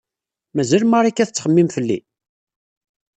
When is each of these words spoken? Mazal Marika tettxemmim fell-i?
Mazal 0.55 0.83
Marika 0.91 1.23
tettxemmim 1.27 1.69
fell-i? 1.75 1.99